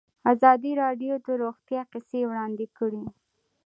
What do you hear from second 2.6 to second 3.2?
کړي.